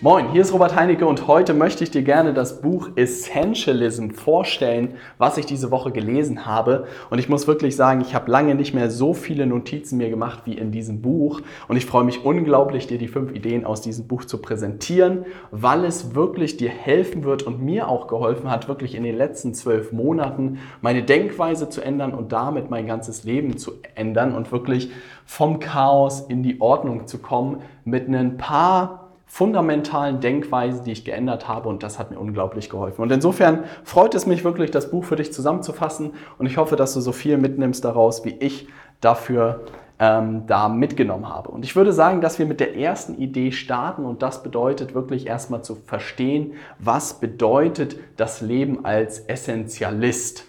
[0.00, 4.94] Moin, hier ist Robert Heinecke und heute möchte ich dir gerne das Buch Essentialism vorstellen,
[5.18, 6.86] was ich diese Woche gelesen habe.
[7.10, 10.42] Und ich muss wirklich sagen, ich habe lange nicht mehr so viele Notizen mir gemacht
[10.44, 11.40] wie in diesem Buch.
[11.66, 15.84] Und ich freue mich unglaublich, dir die fünf Ideen aus diesem Buch zu präsentieren, weil
[15.84, 19.90] es wirklich dir helfen wird und mir auch geholfen hat, wirklich in den letzten zwölf
[19.90, 24.92] Monaten meine Denkweise zu ändern und damit mein ganzes Leben zu ändern und wirklich
[25.26, 31.46] vom Chaos in die Ordnung zu kommen mit ein paar fundamentalen Denkweisen, die ich geändert
[31.46, 33.02] habe und das hat mir unglaublich geholfen.
[33.02, 36.94] Und insofern freut es mich wirklich, das Buch für dich zusammenzufassen und ich hoffe, dass
[36.94, 38.66] du so viel mitnimmst daraus, wie ich
[39.00, 39.60] dafür
[39.98, 41.50] ähm, da mitgenommen habe.
[41.50, 45.26] Und ich würde sagen, dass wir mit der ersten Idee starten und das bedeutet wirklich
[45.26, 50.44] erstmal zu verstehen, was bedeutet das Leben als Essentialist.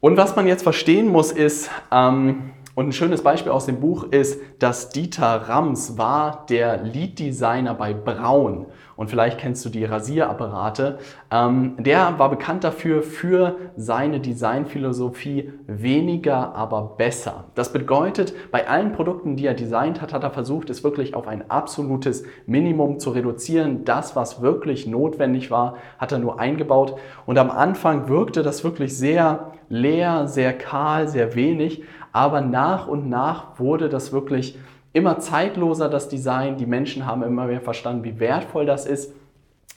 [0.00, 4.04] Und was man jetzt verstehen muss, ist, ähm, und ein schönes Beispiel aus dem Buch
[4.04, 8.66] ist, dass Dieter Rams war der Lead-Designer bei Braun.
[8.98, 10.98] Und vielleicht kennst du die Rasierapparate.
[11.30, 17.44] Ähm, der war bekannt dafür, für seine Designphilosophie weniger, aber besser.
[17.54, 21.28] Das bedeutet, bei allen Produkten, die er designt hat, hat er versucht, es wirklich auf
[21.28, 23.84] ein absolutes Minimum zu reduzieren.
[23.84, 26.96] Das, was wirklich notwendig war, hat er nur eingebaut.
[27.24, 31.84] Und am Anfang wirkte das wirklich sehr leer, sehr kahl, sehr wenig.
[32.10, 34.58] Aber nach und nach wurde das wirklich
[34.98, 36.56] immer zeitloser, das Design.
[36.56, 39.12] Die Menschen haben immer mehr verstanden, wie wertvoll das ist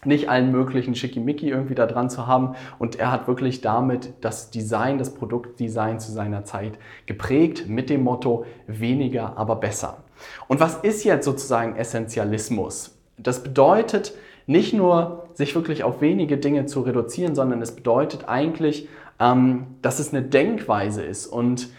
[0.05, 2.55] nicht allen möglichen Schickimicki irgendwie da dran zu haben.
[2.79, 6.73] Und er hat wirklich damit das Design, das Produktdesign zu seiner Zeit
[7.05, 9.97] geprägt mit dem Motto weniger, aber besser.
[10.47, 12.97] Und was ist jetzt sozusagen Essentialismus?
[13.17, 14.13] Das bedeutet
[14.47, 18.89] nicht nur, sich wirklich auf wenige Dinge zu reduzieren, sondern es bedeutet eigentlich,
[19.19, 21.69] ähm, dass es eine Denkweise ist und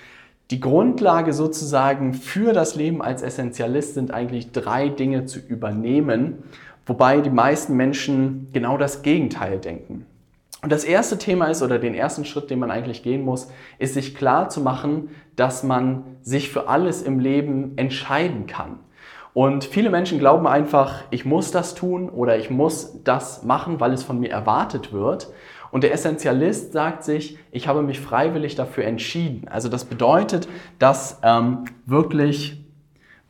[0.52, 6.42] die Grundlage sozusagen für das Leben als Essentialist sind eigentlich drei Dinge zu übernehmen,
[6.84, 10.04] wobei die meisten Menschen genau das Gegenteil denken.
[10.60, 13.48] Und das erste Thema ist, oder den ersten Schritt, den man eigentlich gehen muss,
[13.78, 18.78] ist sich klar zu machen, dass man sich für alles im Leben entscheiden kann.
[19.34, 23.92] Und viele Menschen glauben einfach, ich muss das tun oder ich muss das machen, weil
[23.92, 25.28] es von mir erwartet wird.
[25.70, 29.48] Und der Essentialist sagt sich, ich habe mich freiwillig dafür entschieden.
[29.48, 30.48] Also das bedeutet,
[30.78, 32.62] dass ähm, wirklich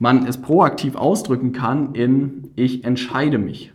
[0.01, 3.73] man es proaktiv ausdrücken kann in ich entscheide mich.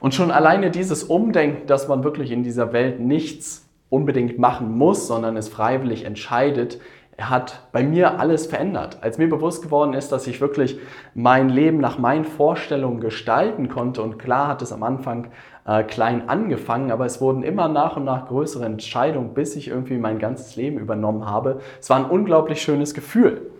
[0.00, 5.06] Und schon alleine dieses Umdenken, dass man wirklich in dieser Welt nichts unbedingt machen muss,
[5.06, 6.80] sondern es freiwillig entscheidet,
[7.22, 8.98] hat bei mir alles verändert.
[9.02, 10.78] Als mir bewusst geworden ist, dass ich wirklich
[11.14, 15.28] mein Leben nach meinen Vorstellungen gestalten konnte und klar hat es am Anfang
[15.66, 19.98] äh, klein angefangen, aber es wurden immer nach und nach größere Entscheidungen, bis ich irgendwie
[19.98, 21.60] mein ganzes Leben übernommen habe.
[21.80, 23.50] Es war ein unglaublich schönes Gefühl.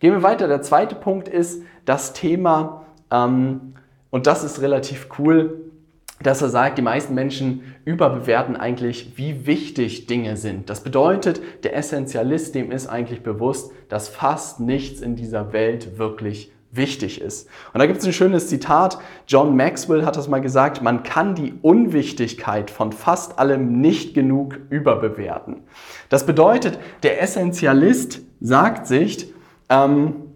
[0.00, 0.46] Gehen wir weiter.
[0.46, 3.74] Der zweite Punkt ist das Thema, ähm,
[4.10, 5.67] und das ist relativ cool,
[6.22, 10.68] dass er sagt, die meisten Menschen überbewerten eigentlich, wie wichtig Dinge sind.
[10.68, 16.52] Das bedeutet, der Essentialist, dem ist eigentlich bewusst, dass fast nichts in dieser Welt wirklich
[16.70, 17.48] wichtig ist.
[17.72, 18.98] Und da gibt es ein schönes Zitat.
[19.26, 24.58] John Maxwell hat das mal gesagt, man kann die Unwichtigkeit von fast allem nicht genug
[24.68, 25.62] überbewerten.
[26.08, 29.32] Das bedeutet, der Essentialist sagt sich,
[29.70, 30.27] ähm,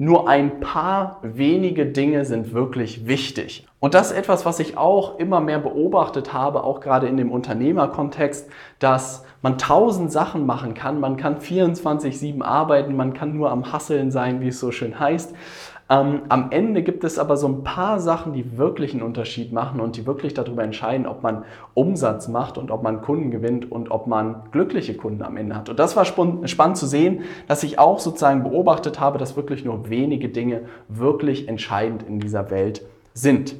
[0.00, 3.66] nur ein paar wenige Dinge sind wirklich wichtig.
[3.80, 7.30] Und das ist etwas, was ich auch immer mehr beobachtet habe, auch gerade in dem
[7.30, 11.00] Unternehmerkontext, dass man tausend Sachen machen kann.
[11.00, 15.34] Man kann 24-7 arbeiten, man kann nur am Hasseln sein, wie es so schön heißt.
[15.90, 19.80] Ähm, am Ende gibt es aber so ein paar Sachen, die wirklich einen Unterschied machen
[19.80, 21.44] und die wirklich darüber entscheiden, ob man
[21.74, 25.68] Umsatz macht und ob man Kunden gewinnt und ob man glückliche Kunden am Ende hat.
[25.68, 29.90] Und das war spannend zu sehen, dass ich auch sozusagen beobachtet habe, dass wirklich nur
[29.90, 33.56] wenige Dinge wirklich entscheidend in dieser Welt sind.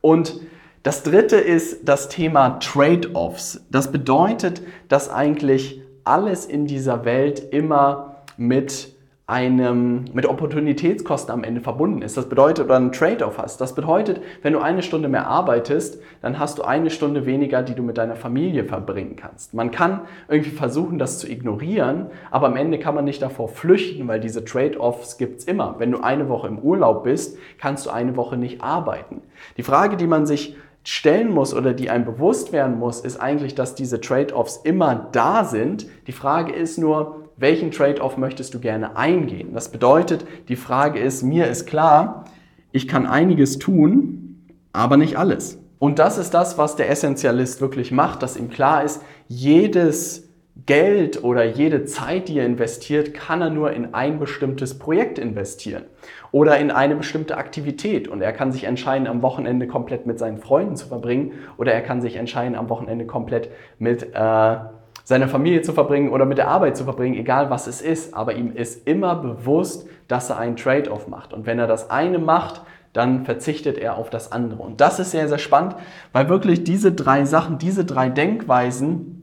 [0.00, 0.40] Und
[0.84, 3.64] das dritte ist das Thema Trade-offs.
[3.68, 8.91] Das bedeutet, dass eigentlich alles in dieser Welt immer mit
[9.32, 12.18] einem, mit Opportunitätskosten am Ende verbunden ist.
[12.18, 13.62] Das bedeutet, oder einen Trade-off hast.
[13.62, 17.74] Das bedeutet, wenn du eine Stunde mehr arbeitest, dann hast du eine Stunde weniger, die
[17.74, 19.54] du mit deiner Familie verbringen kannst.
[19.54, 24.06] Man kann irgendwie versuchen, das zu ignorieren, aber am Ende kann man nicht davor flüchten,
[24.06, 25.76] weil diese Trade-offs gibt's immer.
[25.78, 29.22] Wenn du eine Woche im Urlaub bist, kannst du eine Woche nicht arbeiten.
[29.56, 33.54] Die Frage, die man sich stellen muss oder die einem bewusst werden muss, ist eigentlich,
[33.54, 35.86] dass diese Trade-offs immer da sind.
[36.06, 39.52] Die Frage ist nur, welchen Trade-off möchtest du gerne eingehen?
[39.52, 42.24] Das bedeutet, die Frage ist, mir ist klar,
[42.70, 45.58] ich kann einiges tun, aber nicht alles.
[45.78, 50.28] Und das ist das, was der Essentialist wirklich macht, dass ihm klar ist, jedes
[50.66, 55.82] Geld oder jede Zeit, die er investiert, kann er nur in ein bestimmtes Projekt investieren
[56.30, 58.06] oder in eine bestimmte Aktivität.
[58.06, 61.80] Und er kann sich entscheiden, am Wochenende komplett mit seinen Freunden zu verbringen oder er
[61.80, 64.56] kann sich entscheiden, am Wochenende komplett mit äh,
[65.04, 68.14] seiner Familie zu verbringen oder mit der Arbeit zu verbringen, egal was es ist.
[68.14, 71.32] Aber ihm ist immer bewusst, dass er einen Trade-off macht.
[71.32, 72.62] Und wenn er das eine macht,
[72.92, 74.62] dann verzichtet er auf das andere.
[74.62, 75.76] Und das ist sehr, sehr spannend,
[76.12, 79.18] weil wirklich diese drei Sachen, diese drei Denkweisen,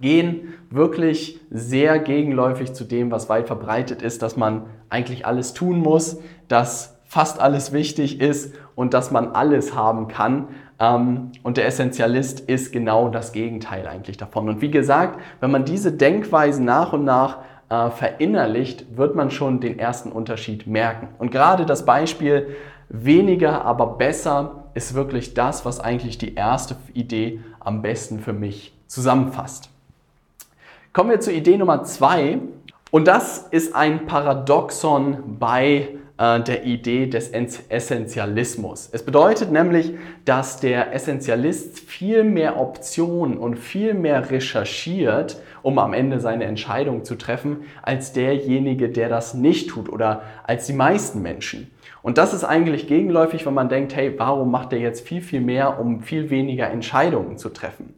[0.00, 5.78] gehen wirklich sehr gegenläufig zu dem, was weit verbreitet ist, dass man eigentlich alles tun
[5.78, 6.18] muss,
[6.48, 10.48] dass fast alles wichtig ist und dass man alles haben kann.
[10.78, 14.48] Ähm, und der Essentialist ist genau das Gegenteil eigentlich davon.
[14.48, 17.38] Und wie gesagt, wenn man diese Denkweise nach und nach
[17.68, 21.08] äh, verinnerlicht, wird man schon den ersten Unterschied merken.
[21.18, 22.56] Und gerade das Beispiel
[22.88, 28.74] weniger, aber besser ist wirklich das, was eigentlich die erste Idee am besten für mich
[28.86, 29.70] zusammenfasst.
[30.92, 32.38] Kommen wir zur Idee Nummer zwei.
[32.90, 38.88] Und das ist ein Paradoxon bei äh, der Idee des Essentialismus.
[38.92, 45.92] Es bedeutet nämlich, dass der Essentialist viel mehr Optionen und viel mehr recherchiert, um am
[45.92, 51.22] Ende seine Entscheidung zu treffen, als derjenige, der das nicht tut oder als die meisten
[51.22, 51.70] Menschen.
[52.02, 55.40] Und das ist eigentlich gegenläufig, wenn man denkt, hey, warum macht er jetzt viel, viel
[55.40, 57.94] mehr, um viel weniger Entscheidungen zu treffen?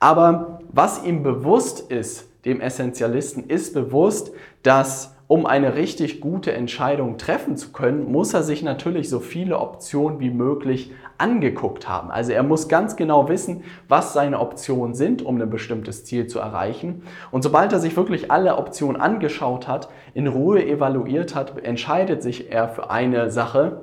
[0.00, 4.32] Aber was ihm bewusst ist, dem Essentialisten ist bewusst,
[4.62, 9.58] dass um eine richtig gute Entscheidung treffen zu können, muss er sich natürlich so viele
[9.58, 12.10] Optionen wie möglich angeguckt haben.
[12.10, 16.38] Also er muss ganz genau wissen, was seine Optionen sind, um ein bestimmtes Ziel zu
[16.38, 17.02] erreichen.
[17.30, 22.50] Und sobald er sich wirklich alle Optionen angeschaut hat, in Ruhe evaluiert hat, entscheidet sich
[22.50, 23.82] er für eine Sache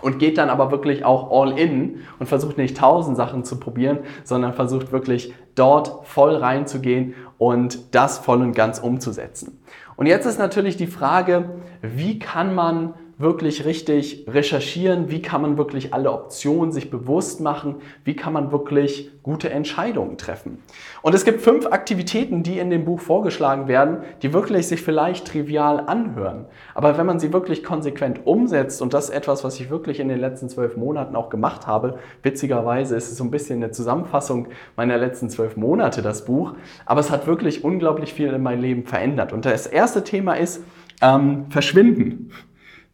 [0.00, 3.98] und geht dann aber wirklich auch all in und versucht nicht tausend Sachen zu probieren,
[4.24, 9.60] sondern versucht wirklich dort voll reinzugehen und das voll und ganz umzusetzen.
[9.98, 15.58] Und jetzt ist natürlich die Frage, wie kann man wirklich richtig recherchieren, wie kann man
[15.58, 20.62] wirklich alle Optionen sich bewusst machen, wie kann man wirklich gute Entscheidungen treffen.
[21.02, 25.26] Und es gibt fünf Aktivitäten, die in dem Buch vorgeschlagen werden, die wirklich sich vielleicht
[25.26, 26.46] trivial anhören.
[26.74, 30.08] Aber wenn man sie wirklich konsequent umsetzt, und das ist etwas, was ich wirklich in
[30.08, 34.46] den letzten zwölf Monaten auch gemacht habe, witzigerweise ist es so ein bisschen eine Zusammenfassung
[34.76, 36.54] meiner letzten zwölf Monate, das Buch,
[36.86, 39.32] aber es hat wirklich unglaublich viel in meinem Leben verändert.
[39.32, 40.62] Und das erste Thema ist
[41.02, 42.30] ähm, Verschwinden.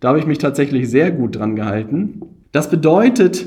[0.05, 2.21] Da habe ich mich tatsächlich sehr gut dran gehalten.
[2.53, 3.47] Das bedeutet,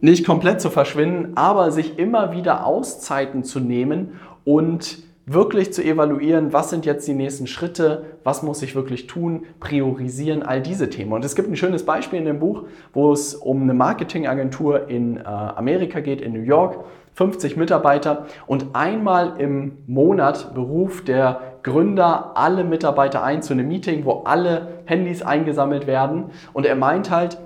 [0.00, 6.52] nicht komplett zu verschwinden, aber sich immer wieder Auszeiten zu nehmen und wirklich zu evaluieren,
[6.52, 11.12] was sind jetzt die nächsten Schritte, was muss ich wirklich tun, priorisieren, all diese Themen.
[11.12, 15.18] Und es gibt ein schönes Beispiel in dem Buch, wo es um eine Marketingagentur in
[15.18, 16.84] äh, Amerika geht, in New York.
[17.14, 24.04] 50 Mitarbeiter und einmal im Monat beruft der Gründer alle Mitarbeiter ein zu einem Meeting,
[24.04, 27.38] wo alle Handys eingesammelt werden und er meint halt,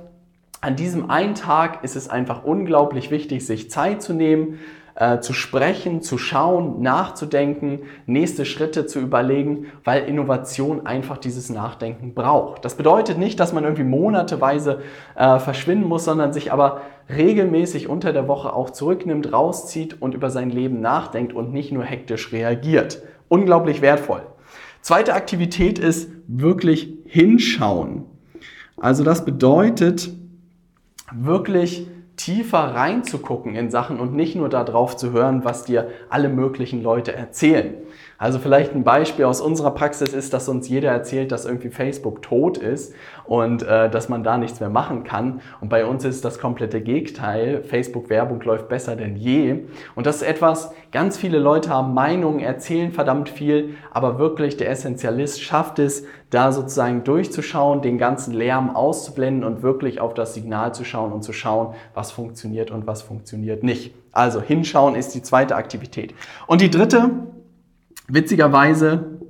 [0.60, 4.58] an diesem einen Tag ist es einfach unglaublich wichtig, sich Zeit zu nehmen,
[4.94, 12.12] äh, zu sprechen, zu schauen, nachzudenken, nächste Schritte zu überlegen, weil Innovation einfach dieses Nachdenken
[12.12, 12.66] braucht.
[12.66, 14.82] Das bedeutet nicht, dass man irgendwie monateweise
[15.14, 20.28] äh, verschwinden muss, sondern sich aber regelmäßig unter der Woche auch zurücknimmt, rauszieht und über
[20.28, 23.02] sein Leben nachdenkt und nicht nur hektisch reagiert.
[23.30, 24.22] Unglaublich wertvoll.
[24.82, 28.06] Zweite Aktivität ist wirklich hinschauen.
[28.76, 30.10] Also das bedeutet
[31.12, 36.82] wirklich tiefer reinzugucken in Sachen und nicht nur darauf zu hören, was dir alle möglichen
[36.82, 37.74] Leute erzählen.
[38.20, 42.20] Also vielleicht ein Beispiel aus unserer Praxis ist, dass uns jeder erzählt, dass irgendwie Facebook
[42.20, 42.92] tot ist
[43.24, 45.40] und äh, dass man da nichts mehr machen kann.
[45.62, 47.62] Und bei uns ist das komplette Gegenteil.
[47.62, 49.60] Facebook-Werbung läuft besser denn je.
[49.94, 54.68] Und das ist etwas, ganz viele Leute haben Meinungen, erzählen verdammt viel, aber wirklich der
[54.68, 60.74] Essentialist schafft es, da sozusagen durchzuschauen, den ganzen Lärm auszublenden und wirklich auf das Signal
[60.74, 63.94] zu schauen und zu schauen, was funktioniert und was funktioniert nicht.
[64.12, 66.14] Also hinschauen ist die zweite Aktivität.
[66.46, 67.10] Und die dritte,
[68.12, 69.20] Witzigerweise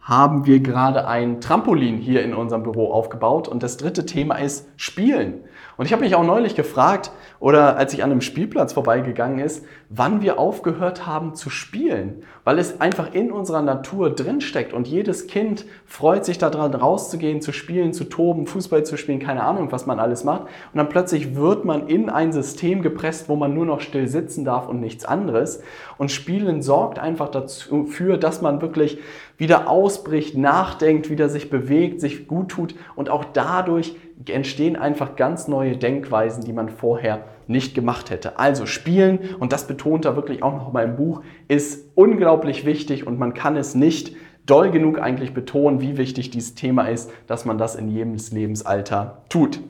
[0.00, 4.68] haben wir gerade ein Trampolin hier in unserem Büro aufgebaut und das dritte Thema ist
[4.76, 5.44] Spielen.
[5.78, 9.64] Und ich habe mich auch neulich gefragt, oder als ich an einem Spielplatz vorbeigegangen ist,
[9.88, 15.28] wann wir aufgehört haben zu spielen, weil es einfach in unserer Natur drinsteckt und jedes
[15.28, 19.86] Kind freut sich daran, rauszugehen, zu spielen, zu toben, Fußball zu spielen, keine Ahnung, was
[19.86, 20.42] man alles macht.
[20.42, 24.44] Und dann plötzlich wird man in ein System gepresst, wo man nur noch still sitzen
[24.44, 25.62] darf und nichts anderes.
[25.96, 28.98] Und Spielen sorgt einfach dafür, dass man wirklich
[29.36, 33.94] wieder ausbricht, nachdenkt, wieder sich bewegt, sich gut tut und auch dadurch
[34.26, 38.38] entstehen einfach ganz neue Denkweisen, die man vorher nicht gemacht hätte.
[38.38, 43.06] Also Spielen, und das betont er wirklich auch noch mal im Buch, ist unglaublich wichtig
[43.06, 47.44] und man kann es nicht doll genug eigentlich betonen, wie wichtig dieses Thema ist, dass
[47.44, 49.60] man das in jedem Lebensalter tut.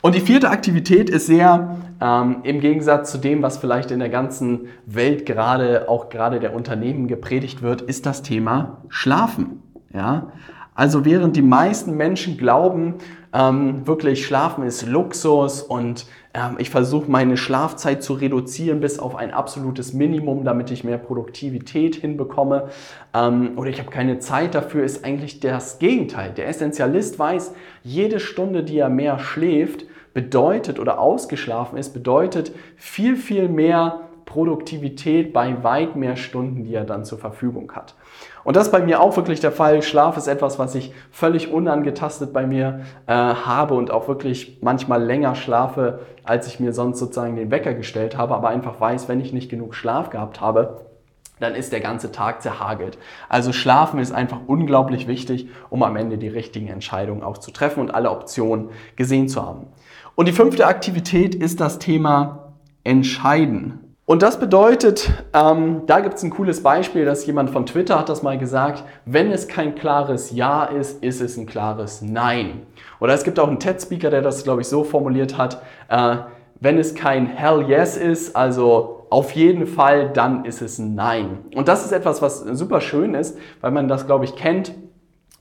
[0.00, 4.08] Und die vierte Aktivität ist sehr ähm, im Gegensatz zu dem, was vielleicht in der
[4.08, 9.62] ganzen Welt gerade, auch gerade der Unternehmen gepredigt wird, ist das Thema Schlafen.
[9.92, 10.32] Ja?
[10.74, 12.94] Also während die meisten Menschen glauben,
[13.32, 19.16] ähm, wirklich Schlafen ist Luxus und ähm, ich versuche meine Schlafzeit zu reduzieren bis auf
[19.16, 22.68] ein absolutes Minimum, damit ich mehr Produktivität hinbekomme.
[23.14, 26.32] Ähm, oder ich habe keine Zeit dafür, ist eigentlich das Gegenteil.
[26.32, 33.16] Der Essentialist weiß, jede Stunde, die er mehr schläft, bedeutet oder ausgeschlafen ist, bedeutet viel,
[33.16, 37.94] viel mehr Produktivität bei weit mehr Stunden, die er dann zur Verfügung hat.
[38.48, 39.82] Und das ist bei mir auch wirklich der Fall.
[39.82, 45.02] Schlaf ist etwas, was ich völlig unangetastet bei mir äh, habe und auch wirklich manchmal
[45.02, 49.20] länger schlafe, als ich mir sonst sozusagen den Wecker gestellt habe, aber einfach weiß, wenn
[49.20, 50.80] ich nicht genug Schlaf gehabt habe,
[51.40, 52.96] dann ist der ganze Tag zerhagelt.
[53.28, 57.80] Also Schlafen ist einfach unglaublich wichtig, um am Ende die richtigen Entscheidungen auch zu treffen
[57.80, 59.66] und alle Optionen gesehen zu haben.
[60.14, 63.87] Und die fünfte Aktivität ist das Thema Entscheiden.
[64.08, 68.08] Und das bedeutet, ähm, da gibt es ein cooles Beispiel, dass jemand von Twitter hat
[68.08, 72.62] das mal gesagt, wenn es kein klares Ja ist, ist es ein klares Nein.
[73.00, 75.60] Oder es gibt auch einen TED-Speaker, der das, glaube ich, so formuliert hat,
[75.90, 76.16] äh,
[76.58, 81.40] wenn es kein Hell Yes ist, also auf jeden Fall, dann ist es ein Nein.
[81.54, 84.72] Und das ist etwas, was super schön ist, weil man das, glaube ich, kennt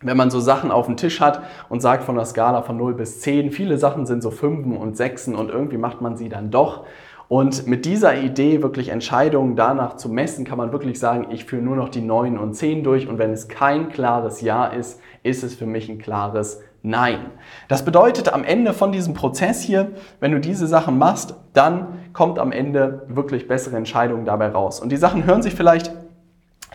[0.01, 2.93] wenn man so Sachen auf dem Tisch hat und sagt von der Skala von 0
[2.93, 6.51] bis 10, viele Sachen sind so 5 und 6 und irgendwie macht man sie dann
[6.51, 6.86] doch.
[7.29, 11.62] Und mit dieser Idee, wirklich Entscheidungen danach zu messen, kann man wirklich sagen, ich führe
[11.62, 15.43] nur noch die 9 und 10 durch und wenn es kein klares Ja ist, ist
[15.43, 17.31] es für mich ein klares Nein.
[17.67, 19.91] Das bedeutet am Ende von diesem Prozess hier,
[20.22, 24.79] wenn du diese Sachen machst, dann kommt am Ende wirklich bessere Entscheidungen dabei raus.
[24.79, 25.91] Und die Sachen hören sich vielleicht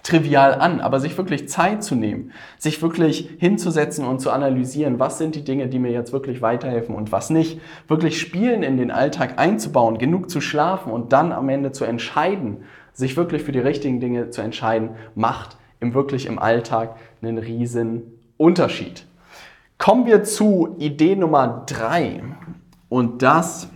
[0.03, 5.19] trivial an, aber sich wirklich Zeit zu nehmen, sich wirklich hinzusetzen und zu analysieren, was
[5.19, 8.91] sind die Dinge, die mir jetzt wirklich weiterhelfen und was nicht, wirklich Spielen in den
[8.91, 13.61] Alltag einzubauen, genug zu schlafen und dann am Ende zu entscheiden, sich wirklich für die
[13.61, 18.03] richtigen Dinge zu entscheiden, macht im wirklich im Alltag einen riesen
[18.37, 19.07] Unterschied.
[19.79, 22.23] Kommen wir zu Idee Nummer drei
[22.89, 23.69] und das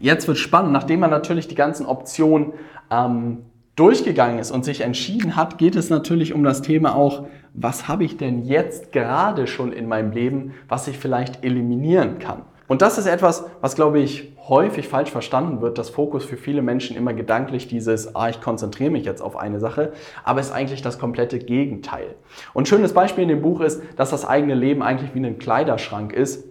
[0.00, 2.52] jetzt wird spannend, nachdem man natürlich die ganzen Optionen
[2.90, 3.44] ähm,
[3.76, 8.04] durchgegangen ist und sich entschieden hat, geht es natürlich um das Thema auch, was habe
[8.04, 12.42] ich denn jetzt gerade schon in meinem Leben, was ich vielleicht eliminieren kann.
[12.66, 16.62] Und das ist etwas, was, glaube ich, häufig falsch verstanden wird, dass Fokus für viele
[16.62, 19.92] Menschen immer gedanklich dieses, ah, ich konzentriere mich jetzt auf eine Sache,
[20.24, 22.14] aber ist eigentlich das komplette Gegenteil.
[22.54, 25.38] Und ein schönes Beispiel in dem Buch ist, dass das eigene Leben eigentlich wie ein
[25.38, 26.44] Kleiderschrank ist,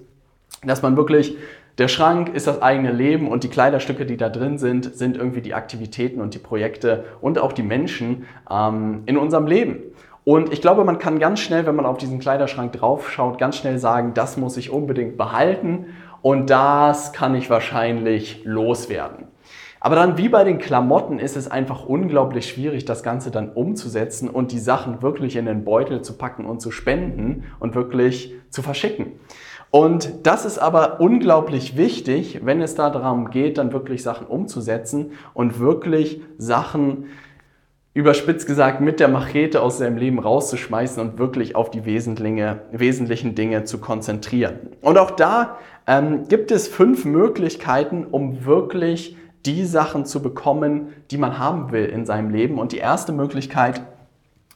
[0.63, 1.35] dass man wirklich
[1.77, 5.41] der Schrank ist das eigene Leben und die Kleiderstücke, die da drin sind, sind irgendwie
[5.41, 9.81] die Aktivitäten und die Projekte und auch die Menschen ähm, in unserem Leben.
[10.23, 13.77] Und ich glaube, man kann ganz schnell, wenn man auf diesen Kleiderschrank draufschaut, ganz schnell
[13.79, 15.87] sagen, das muss ich unbedingt behalten
[16.21, 19.27] und das kann ich wahrscheinlich loswerden.
[19.81, 24.29] Aber dann wie bei den Klamotten ist es einfach unglaublich schwierig, das Ganze dann umzusetzen
[24.29, 28.61] und die Sachen wirklich in den Beutel zu packen und zu spenden und wirklich zu
[28.61, 29.07] verschicken.
[29.75, 35.59] Und das ist aber unglaublich wichtig, wenn es darum geht, dann wirklich Sachen umzusetzen und
[35.59, 37.05] wirklich Sachen,
[37.95, 43.63] überspitzt gesagt, mit der Machete aus seinem Leben rauszuschmeißen und wirklich auf die wesentlichen Dinge
[43.63, 44.59] zu konzentrieren.
[44.81, 51.17] Und auch da ähm, gibt es fünf Möglichkeiten, um wirklich die Sachen zu bekommen, die
[51.17, 52.59] man haben will in seinem Leben.
[52.59, 53.81] Und die erste Möglichkeit,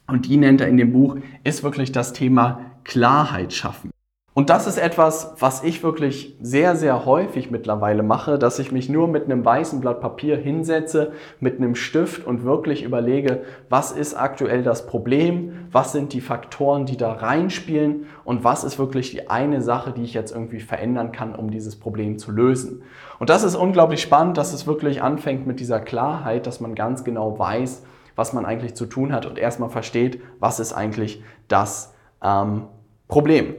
[0.06, 3.90] und die nennt er in dem Buch, ist wirklich das Thema Klarheit schaffen.
[4.38, 8.88] Und das ist etwas, was ich wirklich sehr, sehr häufig mittlerweile mache, dass ich mich
[8.88, 14.14] nur mit einem weißen Blatt Papier hinsetze, mit einem Stift und wirklich überlege, was ist
[14.14, 19.28] aktuell das Problem, was sind die Faktoren, die da reinspielen und was ist wirklich die
[19.28, 22.82] eine Sache, die ich jetzt irgendwie verändern kann, um dieses Problem zu lösen.
[23.18, 27.02] Und das ist unglaublich spannend, dass es wirklich anfängt mit dieser Klarheit, dass man ganz
[27.02, 27.82] genau weiß,
[28.14, 31.92] was man eigentlich zu tun hat und erstmal versteht, was ist eigentlich das
[32.22, 32.66] ähm,
[33.08, 33.56] Problem.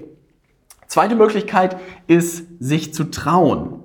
[0.89, 1.77] Zweite Möglichkeit
[2.07, 3.83] ist, sich zu trauen.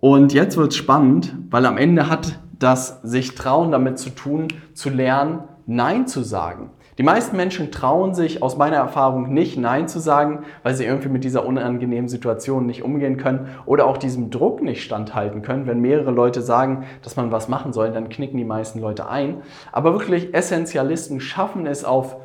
[0.00, 4.48] Und jetzt wird es spannend, weil am Ende hat das sich trauen damit zu tun,
[4.72, 6.70] zu lernen, Nein zu sagen.
[6.96, 11.10] Die meisten Menschen trauen sich aus meiner Erfahrung nicht Nein zu sagen, weil sie irgendwie
[11.10, 15.66] mit dieser unangenehmen Situation nicht umgehen können oder auch diesem Druck nicht standhalten können.
[15.66, 19.42] Wenn mehrere Leute sagen, dass man was machen soll, dann knicken die meisten Leute ein.
[19.70, 22.16] Aber wirklich Essentialisten schaffen es auf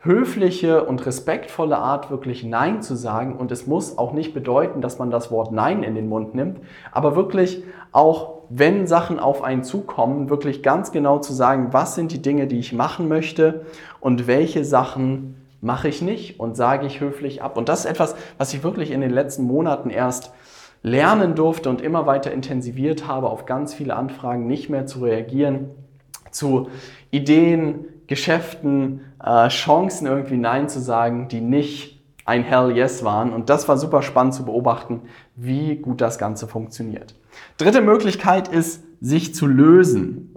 [0.00, 3.36] höfliche und respektvolle Art wirklich Nein zu sagen.
[3.36, 6.60] Und es muss auch nicht bedeuten, dass man das Wort Nein in den Mund nimmt,
[6.92, 12.12] aber wirklich auch, wenn Sachen auf einen zukommen, wirklich ganz genau zu sagen, was sind
[12.12, 13.66] die Dinge, die ich machen möchte
[14.00, 17.56] und welche Sachen mache ich nicht und sage ich höflich ab.
[17.56, 20.32] Und das ist etwas, was ich wirklich in den letzten Monaten erst
[20.82, 25.70] lernen durfte und immer weiter intensiviert habe, auf ganz viele Anfragen nicht mehr zu reagieren,
[26.30, 26.68] zu
[27.10, 33.32] Ideen, Geschäften, äh, Chancen irgendwie Nein zu sagen, die nicht ein Hell Yes waren.
[33.32, 35.02] Und das war super spannend zu beobachten,
[35.36, 37.14] wie gut das Ganze funktioniert.
[37.56, 40.34] Dritte Möglichkeit ist, sich zu lösen.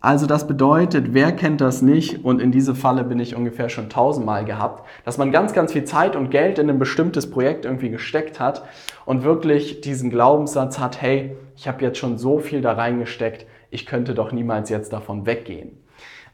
[0.00, 2.24] Also das bedeutet, wer kennt das nicht?
[2.24, 5.84] Und in diese Falle bin ich ungefähr schon tausendmal gehabt, dass man ganz, ganz viel
[5.84, 8.64] Zeit und Geld in ein bestimmtes Projekt irgendwie gesteckt hat
[9.04, 13.84] und wirklich diesen Glaubenssatz hat, hey, ich habe jetzt schon so viel da reingesteckt, ich
[13.84, 15.76] könnte doch niemals jetzt davon weggehen.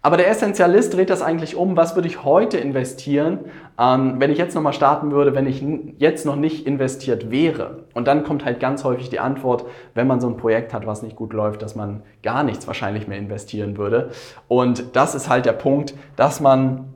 [0.02, 3.40] Aber der Essentialist dreht das eigentlich um, was würde ich heute investieren,
[3.78, 5.64] ähm, wenn ich jetzt nochmal starten würde, wenn ich
[5.98, 7.84] jetzt noch nicht investiert wäre.
[7.92, 11.02] Und dann kommt halt ganz häufig die Antwort, wenn man so ein Projekt hat, was
[11.02, 14.10] nicht gut läuft, dass man gar nichts wahrscheinlich mehr investieren würde.
[14.48, 16.94] Und das ist halt der Punkt, dass man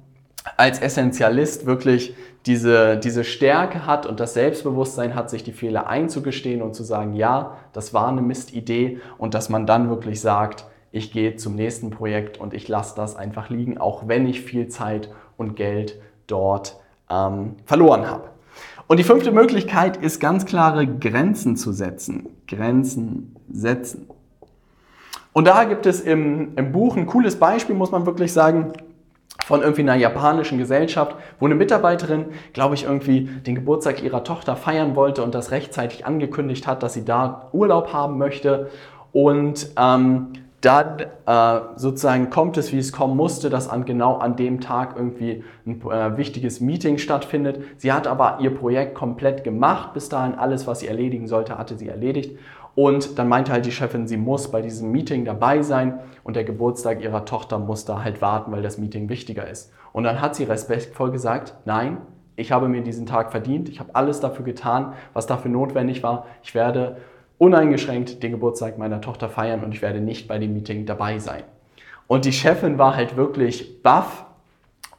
[0.57, 2.14] als Essentialist wirklich
[2.47, 7.12] diese, diese Stärke hat und das Selbstbewusstsein hat, sich die Fehler einzugestehen und zu sagen,
[7.14, 11.91] ja, das war eine Mistidee und dass man dann wirklich sagt, ich gehe zum nächsten
[11.91, 16.77] Projekt und ich lasse das einfach liegen, auch wenn ich viel Zeit und Geld dort
[17.09, 18.31] ähm, verloren habe.
[18.87, 22.29] Und die fünfte Möglichkeit ist ganz klare Grenzen zu setzen.
[22.49, 24.09] Grenzen setzen.
[25.33, 28.73] Und da gibt es im, im Buch ein cooles Beispiel, muss man wirklich sagen,
[29.45, 34.57] von irgendwie einer japanischen Gesellschaft, wo eine Mitarbeiterin, glaube ich, irgendwie den Geburtstag ihrer Tochter
[34.57, 38.71] feiern wollte und das rechtzeitig angekündigt hat, dass sie da Urlaub haben möchte.
[39.13, 44.37] Und ähm, dann äh, sozusagen kommt es, wie es kommen musste, dass an genau an
[44.37, 47.63] dem Tag irgendwie ein äh, wichtiges Meeting stattfindet.
[47.79, 49.95] Sie hat aber ihr Projekt komplett gemacht.
[49.95, 52.39] Bis dahin alles, was sie erledigen sollte, hatte sie erledigt.
[52.75, 56.45] Und dann meinte halt die Chefin, sie muss bei diesem Meeting dabei sein und der
[56.45, 59.73] Geburtstag ihrer Tochter muss da halt warten, weil das Meeting wichtiger ist.
[59.93, 61.99] Und dann hat sie respektvoll gesagt, nein,
[62.37, 66.27] ich habe mir diesen Tag verdient, ich habe alles dafür getan, was dafür notwendig war.
[66.43, 66.97] Ich werde
[67.41, 71.43] uneingeschränkt den Geburtstag meiner Tochter feiern und ich werde nicht bei dem Meeting dabei sein.
[72.07, 74.26] Und die Chefin war halt wirklich baff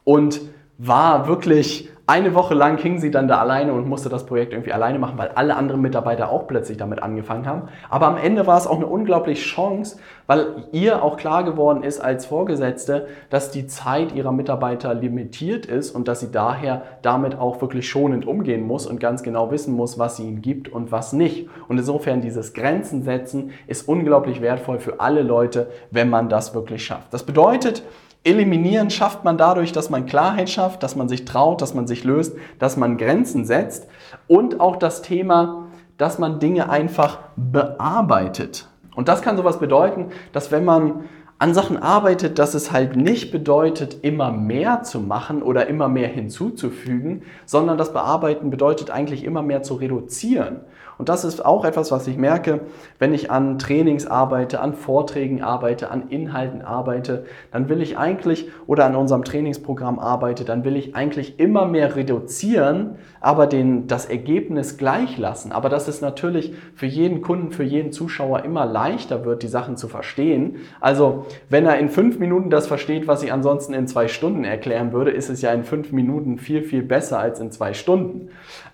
[0.02, 0.40] und
[0.76, 4.74] war wirklich eine Woche lang hing sie dann da alleine und musste das Projekt irgendwie
[4.74, 7.68] alleine machen, weil alle anderen Mitarbeiter auch plötzlich damit angefangen haben.
[7.88, 9.96] Aber am Ende war es auch eine unglaubliche Chance,
[10.26, 15.90] weil ihr auch klar geworden ist als Vorgesetzte, dass die Zeit ihrer Mitarbeiter limitiert ist
[15.90, 19.98] und dass sie daher damit auch wirklich schonend umgehen muss und ganz genau wissen muss,
[19.98, 21.48] was sie ihnen gibt und was nicht.
[21.68, 26.84] Und insofern dieses Grenzen setzen ist unglaublich wertvoll für alle Leute, wenn man das wirklich
[26.84, 27.14] schafft.
[27.14, 27.82] Das bedeutet,
[28.24, 32.04] Eliminieren schafft man dadurch, dass man Klarheit schafft, dass man sich traut, dass man sich
[32.04, 33.88] löst, dass man Grenzen setzt
[34.28, 35.66] und auch das Thema,
[35.98, 38.68] dass man Dinge einfach bearbeitet.
[38.94, 41.04] Und das kann sowas bedeuten, dass wenn man
[41.38, 46.06] an Sachen arbeitet, dass es halt nicht bedeutet, immer mehr zu machen oder immer mehr
[46.06, 50.60] hinzuzufügen, sondern das Bearbeiten bedeutet eigentlich immer mehr zu reduzieren.
[51.02, 52.60] Und das ist auch etwas, was ich merke,
[53.00, 58.46] wenn ich an Trainings arbeite, an Vorträgen arbeite, an Inhalten arbeite, dann will ich eigentlich
[58.68, 64.06] oder an unserem Trainingsprogramm arbeite, dann will ich eigentlich immer mehr reduzieren, aber den, das
[64.06, 65.50] Ergebnis gleich lassen.
[65.50, 69.76] Aber dass es natürlich für jeden Kunden, für jeden Zuschauer immer leichter wird, die Sachen
[69.76, 70.58] zu verstehen.
[70.80, 74.92] Also wenn er in fünf Minuten das versteht, was ich ansonsten in zwei Stunden erklären
[74.92, 78.28] würde, ist es ja in fünf Minuten viel, viel besser als in zwei Stunden.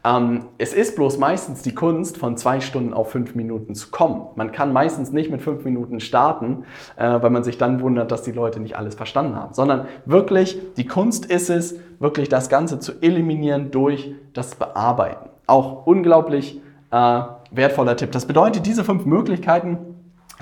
[0.04, 4.26] Ähm, es ist bloß meistens die Kunst, von zwei Stunden auf fünf Minuten zu kommen.
[4.36, 6.64] Man kann meistens nicht mit fünf Minuten starten,
[6.96, 10.58] äh, weil man sich dann wundert, dass die Leute nicht alles verstanden haben, sondern wirklich,
[10.76, 15.30] die Kunst ist es, wirklich das Ganze zu eliminieren durch das Bearbeiten.
[15.46, 18.12] Auch unglaublich äh, wertvoller Tipp.
[18.12, 19.78] Das bedeutet, diese fünf Möglichkeiten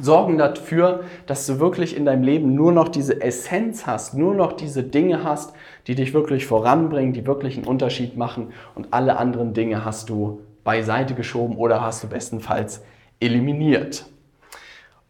[0.01, 4.53] sorgen dafür, dass du wirklich in deinem Leben nur noch diese Essenz hast, nur noch
[4.53, 5.55] diese Dinge hast,
[5.87, 10.41] die dich wirklich voranbringen, die wirklich einen Unterschied machen und alle anderen Dinge hast du
[10.67, 12.83] beiseite geschoben oder hast du bestenfalls
[13.21, 14.05] eliminiert.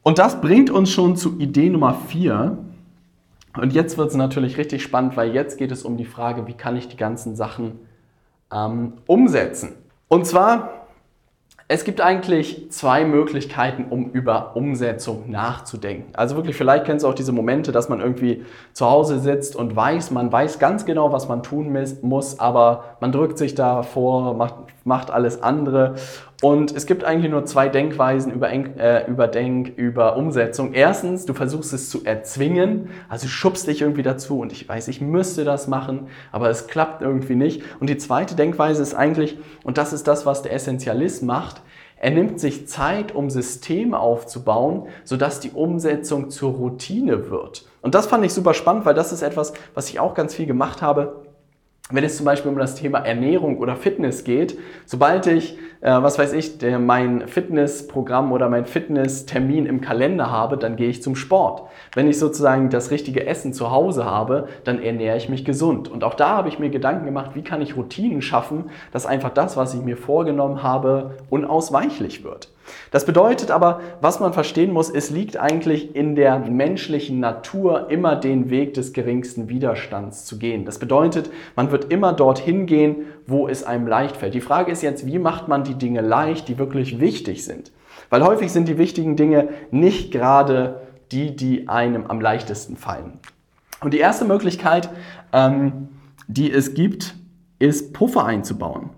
[0.05, 2.59] Und das bringt uns schon zu Idee Nummer vier.
[3.57, 6.53] Und jetzt wird es natürlich richtig spannend, weil jetzt geht es um die Frage, wie
[6.53, 7.81] kann ich die ganzen Sachen
[8.53, 9.73] ähm, umsetzen.
[10.07, 10.86] Und zwar
[11.69, 16.15] es gibt eigentlich zwei Möglichkeiten, um über Umsetzung nachzudenken.
[16.15, 19.75] Also wirklich, vielleicht kennst du auch diese Momente, dass man irgendwie zu Hause sitzt und
[19.75, 24.55] weiß, man weiß ganz genau, was man tun muss, aber man drückt sich davor, macht,
[24.85, 25.97] macht alles andere.
[26.47, 30.75] Und es gibt eigentlich nur zwei Denkweisen über, äh, über Denk, über Umsetzung.
[30.75, 35.01] Erstens, du versuchst es zu erzwingen, also schubst dich irgendwie dazu und ich weiß, ich
[35.01, 37.65] müsste das machen, aber es klappt irgendwie nicht.
[37.81, 41.63] Und die zweite Denkweise ist eigentlich, und das ist das, was der Essentialist macht,
[41.97, 47.67] er nimmt sich Zeit, um Systeme aufzubauen, sodass die Umsetzung zur Routine wird.
[47.83, 50.47] Und das fand ich super spannend, weil das ist etwas, was ich auch ganz viel
[50.47, 51.26] gemacht habe
[51.91, 56.19] wenn es zum Beispiel um das Thema Ernährung oder Fitness geht, sobald ich, äh, was
[56.19, 61.15] weiß ich, der, mein Fitnessprogramm oder mein Fitnesstermin im Kalender habe, dann gehe ich zum
[61.15, 61.63] Sport.
[61.95, 65.89] Wenn ich sozusagen das richtige Essen zu Hause habe, dann ernähre ich mich gesund.
[65.89, 69.31] Und auch da habe ich mir Gedanken gemacht, wie kann ich Routinen schaffen, dass einfach
[69.31, 72.49] das, was ich mir vorgenommen habe, unausweichlich wird.
[72.91, 78.17] Das bedeutet aber, was man verstehen muss, es liegt eigentlich in der menschlichen Natur, immer
[78.17, 80.65] den Weg des geringsten Widerstands zu gehen.
[80.65, 84.35] Das bedeutet, man wird immer dorthin gehen, wo es einem leicht fällt.
[84.35, 87.73] Die Frage ist jetzt, wie macht man die Dinge leicht, die wirklich wichtig sind?
[88.11, 90.81] Weil häufig sind die wichtigen Dinge nicht gerade
[91.13, 93.19] die, die einem am leichtesten fallen.
[93.81, 94.91] Und die erste Möglichkeit,
[95.33, 95.89] ähm,
[96.29, 97.15] die es gibt,
[97.59, 98.91] ist Puffer einzubauen.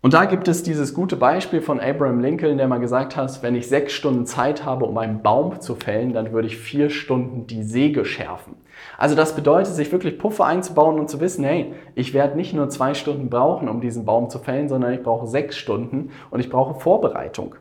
[0.00, 3.56] Und da gibt es dieses gute Beispiel von Abraham Lincoln, der mal gesagt hat, wenn
[3.56, 7.48] ich sechs Stunden Zeit habe, um einen Baum zu fällen, dann würde ich vier Stunden
[7.48, 8.54] die Säge schärfen.
[8.96, 12.68] Also das bedeutet, sich wirklich Puffer einzubauen und zu wissen, hey, ich werde nicht nur
[12.68, 16.48] zwei Stunden brauchen, um diesen Baum zu fällen, sondern ich brauche sechs Stunden und ich
[16.48, 17.56] brauche Vorbereitung.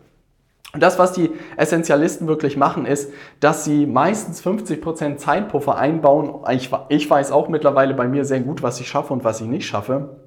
[0.74, 6.36] Und das, was die Essentialisten wirklich machen, ist, dass sie meistens 50% Zeitpuffer einbauen.
[6.52, 9.48] Ich, ich weiß auch mittlerweile bei mir sehr gut, was ich schaffe und was ich
[9.48, 10.27] nicht schaffe.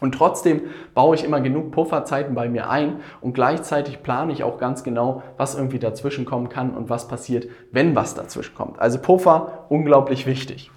[0.00, 4.58] Und trotzdem baue ich immer genug Pufferzeiten bei mir ein und gleichzeitig plane ich auch
[4.58, 8.78] ganz genau, was irgendwie dazwischen kommen kann und was passiert, wenn was dazwischen kommt.
[8.80, 10.70] Also Puffer, unglaublich wichtig.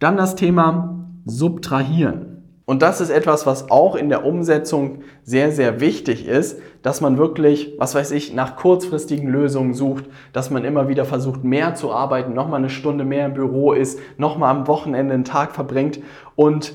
[0.00, 2.34] Dann das Thema Subtrahieren.
[2.66, 7.18] Und das ist etwas, was auch in der Umsetzung sehr, sehr wichtig ist, dass man
[7.18, 11.92] wirklich, was weiß ich, nach kurzfristigen Lösungen sucht, dass man immer wieder versucht, mehr zu
[11.92, 16.00] arbeiten, nochmal eine Stunde mehr im Büro ist, nochmal am Wochenende einen Tag verbringt
[16.36, 16.74] und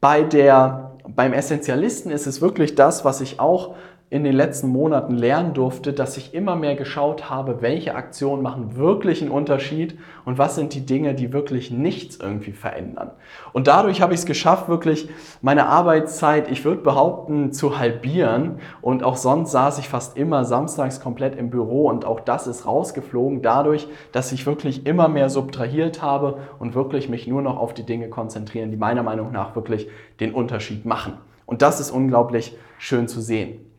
[0.00, 3.76] bei der beim Essentialisten ist es wirklich das, was ich auch
[4.08, 8.76] in den letzten Monaten lernen durfte, dass ich immer mehr geschaut habe, welche Aktionen machen
[8.76, 13.10] wirklich einen Unterschied und was sind die Dinge, die wirklich nichts irgendwie verändern.
[13.52, 15.08] Und dadurch habe ich es geschafft, wirklich
[15.42, 18.60] meine Arbeitszeit, ich würde behaupten, zu halbieren.
[18.80, 22.64] Und auch sonst saß ich fast immer samstags komplett im Büro und auch das ist
[22.64, 27.74] rausgeflogen, dadurch, dass ich wirklich immer mehr subtrahiert habe und wirklich mich nur noch auf
[27.74, 29.88] die Dinge konzentrieren, die meiner Meinung nach wirklich
[30.20, 31.14] den Unterschied machen.
[31.44, 33.75] Und das ist unglaublich schön zu sehen.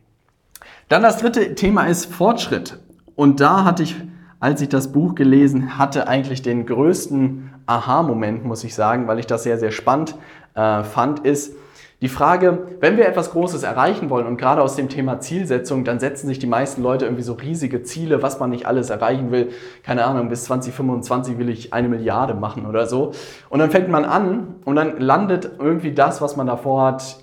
[0.88, 2.78] Dann das dritte Thema ist Fortschritt.
[3.14, 3.96] Und da hatte ich,
[4.40, 9.26] als ich das Buch gelesen hatte, eigentlich den größten Aha-Moment, muss ich sagen, weil ich
[9.26, 10.14] das sehr, sehr spannend
[10.54, 11.54] äh, fand, ist
[12.00, 15.98] die Frage, wenn wir etwas Großes erreichen wollen und gerade aus dem Thema Zielsetzung, dann
[15.98, 19.50] setzen sich die meisten Leute irgendwie so riesige Ziele, was man nicht alles erreichen will.
[19.82, 23.12] Keine Ahnung, bis 2025 will ich eine Milliarde machen oder so.
[23.50, 27.18] Und dann fängt man an und dann landet irgendwie das, was man davor hat,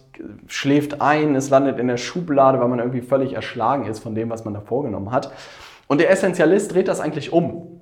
[0.48, 4.30] schläft ein, es landet in der Schublade, weil man irgendwie völlig erschlagen ist von dem,
[4.30, 5.32] was man da vorgenommen hat.
[5.88, 7.82] Und der Essentialist dreht das eigentlich um.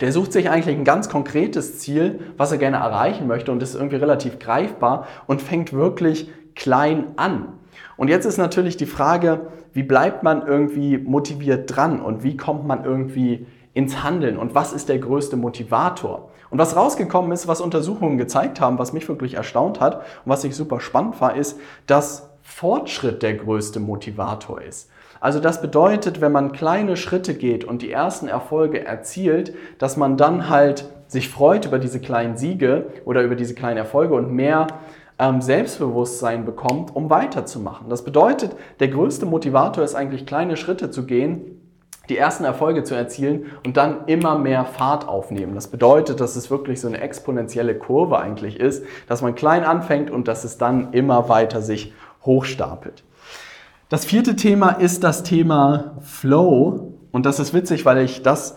[0.00, 3.74] Der sucht sich eigentlich ein ganz konkretes Ziel, was er gerne erreichen möchte und ist
[3.74, 7.48] irgendwie relativ greifbar und fängt wirklich klein an.
[7.96, 12.66] Und jetzt ist natürlich die Frage, wie bleibt man irgendwie motiviert dran und wie kommt
[12.66, 16.30] man irgendwie ins Handeln und was ist der größte Motivator?
[16.52, 20.44] Und was rausgekommen ist, was Untersuchungen gezeigt haben, was mich wirklich erstaunt hat und was
[20.44, 24.90] ich super spannend war, ist, dass Fortschritt der größte Motivator ist.
[25.18, 30.18] Also das bedeutet, wenn man kleine Schritte geht und die ersten Erfolge erzielt, dass man
[30.18, 34.66] dann halt sich freut über diese kleinen Siege oder über diese kleinen Erfolge und mehr
[35.18, 37.88] ähm, Selbstbewusstsein bekommt, um weiterzumachen.
[37.88, 41.61] Das bedeutet, der größte Motivator ist eigentlich kleine Schritte zu gehen
[42.08, 45.54] die ersten Erfolge zu erzielen und dann immer mehr Fahrt aufnehmen.
[45.54, 50.10] Das bedeutet, dass es wirklich so eine exponentielle Kurve eigentlich ist, dass man klein anfängt
[50.10, 51.92] und dass es dann immer weiter sich
[52.24, 53.04] hochstapelt.
[53.88, 58.56] Das vierte Thema ist das Thema Flow und das ist witzig, weil ich das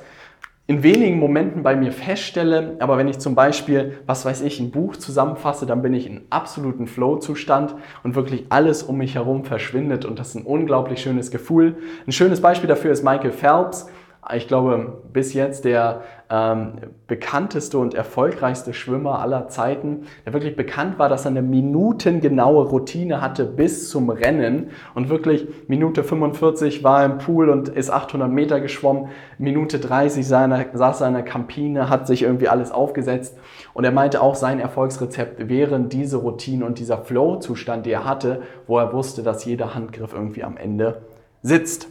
[0.67, 4.71] in wenigen Momenten bei mir feststelle, aber wenn ich zum Beispiel, was weiß ich, ein
[4.71, 10.05] Buch zusammenfasse, dann bin ich in absoluten Flow-Zustand und wirklich alles um mich herum verschwindet
[10.05, 11.77] und das ist ein unglaublich schönes Gefühl.
[12.07, 13.87] Ein schönes Beispiel dafür ist Michael Phelps,
[14.33, 16.73] ich glaube, bis jetzt der ähm,
[17.07, 23.21] bekannteste und erfolgreichste Schwimmer aller Zeiten, der wirklich bekannt war, dass er eine minutengenaue Routine
[23.21, 28.59] hatte bis zum Rennen und wirklich Minute 45 war im Pool und ist 800 Meter
[28.59, 33.37] geschwommen, Minute 30 seiner, saß er in der Kampine, hat sich irgendwie alles aufgesetzt
[33.73, 38.41] und er meinte auch, sein Erfolgsrezept wären diese Routine und dieser Flow-Zustand, den er hatte,
[38.67, 41.01] wo er wusste, dass jeder Handgriff irgendwie am Ende
[41.41, 41.87] sitzt.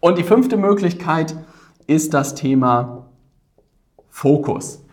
[0.00, 1.36] Und die fünfte Möglichkeit
[1.86, 3.01] ist das Thema
[4.12, 4.84] Fokus.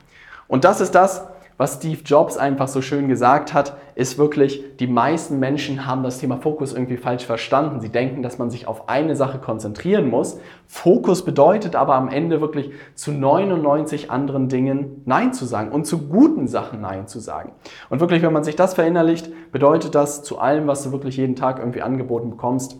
[0.47, 1.27] Und das ist das,
[1.57, 6.17] was Steve Jobs einfach so schön gesagt hat, ist wirklich, die meisten Menschen haben das
[6.17, 7.81] Thema Fokus irgendwie falsch verstanden.
[7.81, 10.39] Sie denken, dass man sich auf eine Sache konzentrieren muss.
[10.67, 16.07] Fokus bedeutet aber am Ende wirklich zu 99 anderen Dingen Nein zu sagen und zu
[16.07, 17.51] guten Sachen Nein zu sagen.
[17.89, 21.35] Und wirklich, wenn man sich das verinnerlicht, bedeutet das zu allem, was du wirklich jeden
[21.35, 22.77] Tag irgendwie angeboten bekommst,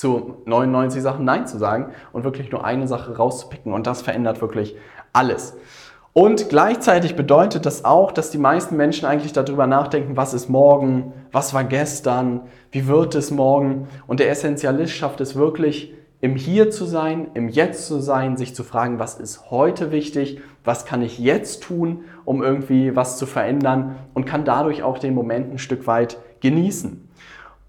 [0.00, 3.74] zu 99 Sachen Nein zu sagen und wirklich nur eine Sache rauszupicken.
[3.74, 4.74] Und das verändert wirklich
[5.12, 5.58] alles.
[6.14, 11.12] Und gleichzeitig bedeutet das auch, dass die meisten Menschen eigentlich darüber nachdenken, was ist morgen,
[11.32, 12.40] was war gestern,
[12.72, 13.88] wie wird es morgen.
[14.06, 18.54] Und der Essentialist schafft es wirklich, im Hier zu sein, im Jetzt zu sein, sich
[18.54, 23.26] zu fragen, was ist heute wichtig, was kann ich jetzt tun, um irgendwie was zu
[23.26, 27.09] verändern und kann dadurch auch den Moment ein Stück weit genießen.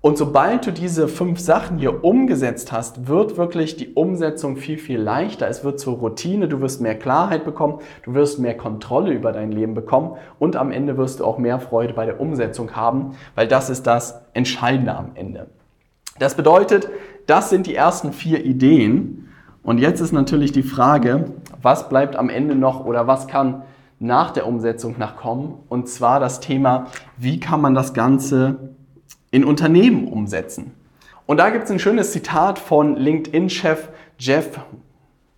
[0.02, 5.00] Und sobald du diese fünf Sachen hier umgesetzt hast, wird wirklich die Umsetzung viel, viel
[5.00, 5.48] leichter.
[5.48, 9.52] Es wird zur Routine, du wirst mehr Klarheit bekommen, du wirst mehr Kontrolle über dein
[9.52, 13.48] Leben bekommen und am Ende wirst du auch mehr Freude bei der Umsetzung haben, weil
[13.48, 15.48] das ist das Entscheidende am Ende.
[16.18, 16.90] Das bedeutet,
[17.28, 19.30] das sind die ersten vier Ideen.
[19.62, 21.26] Und jetzt ist natürlich die Frage,
[21.62, 23.62] was bleibt am Ende noch oder was kann
[24.00, 25.60] nach der Umsetzung nachkommen?
[25.70, 26.88] Und zwar das Thema,
[27.18, 28.72] wie kann man das Ganze
[29.32, 30.74] in Unternehmen umsetzen.
[31.26, 33.90] Und da gibt es ein schönes Zitat von LinkedIn-Chef
[34.20, 34.60] Jeff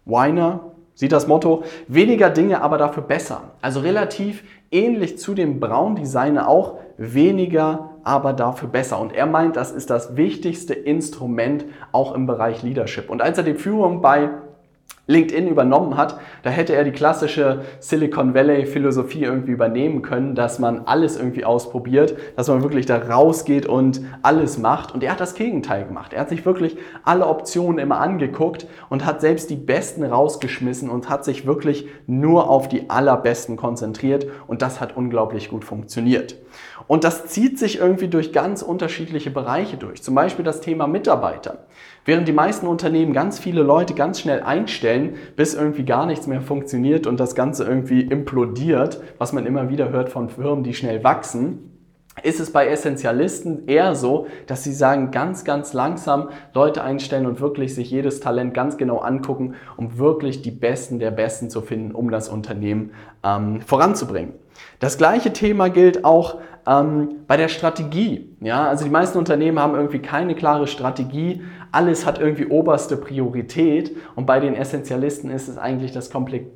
[0.05, 0.71] Weiner.
[0.95, 3.51] Sieht das Motto, weniger Dinge, aber dafür besser.
[3.61, 8.99] Also relativ ähnlich zu dem Braun Designer auch, weniger, aber dafür besser.
[8.99, 13.09] Und er meint, das ist das wichtigste Instrument auch im Bereich Leadership.
[13.09, 14.29] Und als er die Führung bei
[15.05, 20.59] LinkedIn übernommen hat, da hätte er die klassische Silicon Valley Philosophie irgendwie übernehmen können, dass
[20.59, 24.93] man alles irgendwie ausprobiert, dass man wirklich da rausgeht und alles macht.
[24.93, 26.13] Und er hat das Gegenteil gemacht.
[26.13, 31.09] Er hat sich wirklich alle Optionen immer angeguckt und hat selbst die besten rausgeschmissen und
[31.09, 34.25] hat sich wirklich nur auf die allerbesten konzentriert.
[34.47, 36.37] Und das hat unglaublich gut funktioniert.
[36.87, 40.03] Und das zieht sich irgendwie durch ganz unterschiedliche Bereiche durch.
[40.03, 41.65] Zum Beispiel das Thema Mitarbeiter.
[42.05, 46.41] Während die meisten Unternehmen ganz viele Leute ganz schnell einstellen, bis irgendwie gar nichts mehr
[46.41, 51.03] funktioniert und das Ganze irgendwie implodiert, was man immer wieder hört von Firmen, die schnell
[51.03, 51.69] wachsen,
[52.21, 57.39] ist es bei Essentialisten eher so, dass sie sagen, ganz, ganz langsam Leute einstellen und
[57.39, 61.91] wirklich sich jedes Talent ganz genau angucken, um wirklich die Besten der Besten zu finden,
[61.91, 62.91] um das Unternehmen
[63.23, 64.33] ähm, voranzubringen.
[64.79, 68.35] Das gleiche Thema gilt auch ähm, bei der Strategie.
[68.39, 71.41] Ja, also die meisten Unternehmen haben irgendwie keine klare Strategie.
[71.71, 73.95] Alles hat irgendwie oberste Priorität.
[74.15, 76.09] Und bei den Essentialisten ist es eigentlich das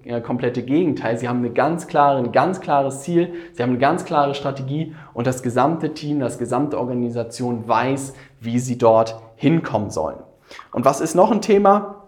[0.04, 1.18] äh, komplette Gegenteil.
[1.18, 3.34] Sie haben eine ganz klare, ein ganz klares Ziel.
[3.54, 8.60] Sie haben eine ganz klare Strategie und das gesamte Team, das gesamte Organisation weiß, wie
[8.60, 10.20] sie dort hinkommen sollen.
[10.72, 12.04] Und was ist noch ein Thema?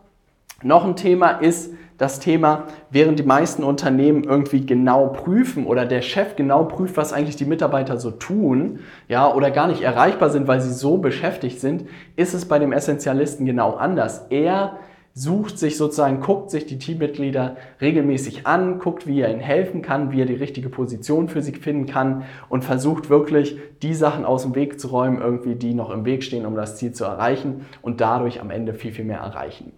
[0.62, 6.01] Noch ein Thema ist das Thema, während die meisten Unternehmen irgendwie genau prüfen oder der
[6.01, 10.47] Chef genau prüft, was eigentlich die Mitarbeiter so tun, ja, oder gar nicht erreichbar sind,
[10.47, 11.85] weil sie so beschäftigt sind,
[12.15, 14.25] ist es bei dem Essentialisten genau anders.
[14.29, 14.79] Er
[15.19, 20.13] sucht sich sozusagen, guckt sich die Teammitglieder regelmäßig an, guckt, wie er ihnen helfen kann,
[20.13, 24.43] wie er die richtige Position für sie finden kann und versucht wirklich, die Sachen aus
[24.43, 27.65] dem Weg zu räumen, irgendwie, die noch im Weg stehen, um das Ziel zu erreichen
[27.82, 29.73] und dadurch am Ende viel, viel mehr erreichen.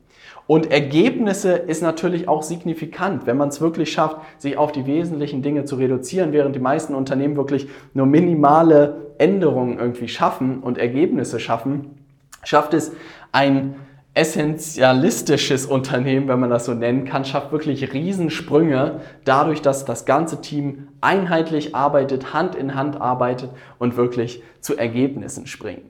[0.46, 5.42] Und Ergebnisse ist natürlich auch signifikant, wenn man es wirklich schafft, sich auf die wesentlichen
[5.42, 11.40] Dinge zu reduzieren, während die meisten Unternehmen wirklich nur minimale Änderungen irgendwie schaffen und Ergebnisse
[11.40, 11.98] schaffen,
[12.44, 12.92] schafft es
[13.32, 13.76] ein
[14.14, 20.42] essentialistisches Unternehmen, wenn man das so nennen kann, schafft wirklich Riesensprünge dadurch, dass das ganze
[20.42, 25.86] Team einheitlich arbeitet, Hand in Hand arbeitet und wirklich zu Ergebnissen springt.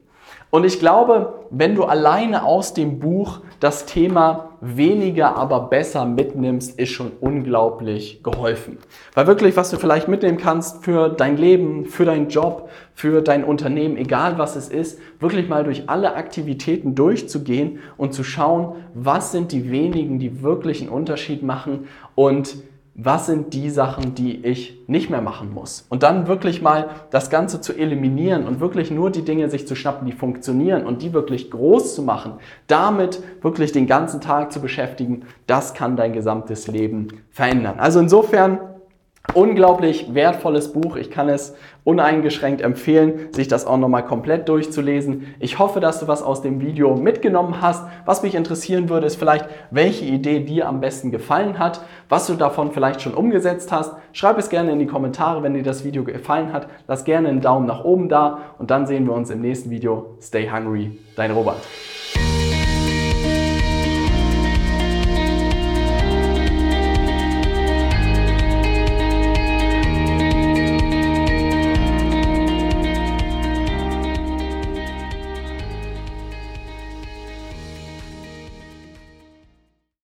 [0.51, 6.77] Und ich glaube, wenn du alleine aus dem Buch das Thema weniger, aber besser mitnimmst,
[6.77, 8.77] ist schon unglaublich geholfen.
[9.13, 13.45] Weil wirklich, was du vielleicht mitnehmen kannst für dein Leben, für deinen Job, für dein
[13.45, 19.31] Unternehmen, egal was es ist, wirklich mal durch alle Aktivitäten durchzugehen und zu schauen, was
[19.31, 22.57] sind die wenigen, die wirklich einen Unterschied machen und
[23.03, 25.85] was sind die Sachen, die ich nicht mehr machen muss.
[25.89, 29.75] Und dann wirklich mal das Ganze zu eliminieren und wirklich nur die Dinge sich zu
[29.75, 32.33] schnappen, die funktionieren und die wirklich groß zu machen,
[32.67, 37.79] damit wirklich den ganzen Tag zu beschäftigen, das kann dein gesamtes Leben verändern.
[37.79, 38.59] Also insofern
[39.33, 40.97] Unglaublich wertvolles Buch.
[40.97, 41.55] Ich kann es
[41.85, 45.35] uneingeschränkt empfehlen, sich das auch nochmal komplett durchzulesen.
[45.39, 47.85] Ich hoffe, dass du was aus dem Video mitgenommen hast.
[48.05, 52.33] Was mich interessieren würde, ist vielleicht, welche Idee dir am besten gefallen hat, was du
[52.33, 53.93] davon vielleicht schon umgesetzt hast.
[54.11, 56.67] Schreib es gerne in die Kommentare, wenn dir das Video gefallen hat.
[56.87, 60.17] Lass gerne einen Daumen nach oben da und dann sehen wir uns im nächsten Video.
[60.19, 61.61] Stay hungry, dein Robert.